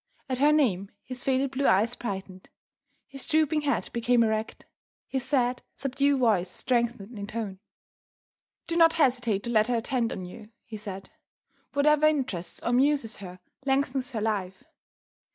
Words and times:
At 0.27 0.39
her 0.39 0.51
name 0.51 0.89
his 1.03 1.23
faded 1.23 1.51
blue 1.51 1.67
eyes 1.67 1.93
brightened; 1.95 2.49
his 3.05 3.27
drooping 3.27 3.61
head 3.61 3.91
became 3.93 4.23
erect; 4.23 4.65
his 5.07 5.23
sad, 5.23 5.61
subdued 5.75 6.19
voice 6.19 6.49
strengthened 6.49 7.19
in 7.19 7.27
tone. 7.27 7.59
"Do 8.65 8.75
not 8.77 8.93
hesitate 8.93 9.43
to 9.43 9.51
let 9.51 9.67
her 9.67 9.75
attend 9.75 10.11
on 10.11 10.25
you," 10.25 10.49
he 10.65 10.75
said. 10.77 11.11
"Whatever 11.73 12.07
interests 12.07 12.59
or 12.63 12.69
amuses 12.69 13.17
her, 13.17 13.37
lengthens 13.63 14.09
her 14.13 14.21
life. 14.21 14.63